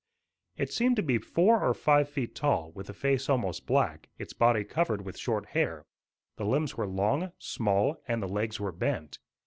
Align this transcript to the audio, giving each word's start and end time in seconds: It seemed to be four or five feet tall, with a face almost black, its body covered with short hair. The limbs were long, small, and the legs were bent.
It 0.57 0.73
seemed 0.73 0.95
to 0.95 1.03
be 1.03 1.19
four 1.19 1.61
or 1.61 1.75
five 1.75 2.09
feet 2.09 2.33
tall, 2.33 2.71
with 2.71 2.89
a 2.89 2.91
face 2.95 3.29
almost 3.29 3.67
black, 3.67 4.09
its 4.17 4.33
body 4.33 4.63
covered 4.63 5.05
with 5.05 5.15
short 5.15 5.45
hair. 5.49 5.85
The 6.37 6.43
limbs 6.47 6.75
were 6.75 6.87
long, 6.87 7.31
small, 7.37 8.01
and 8.07 8.19
the 8.19 8.27
legs 8.27 8.59
were 8.59 8.71
bent. 8.71 9.19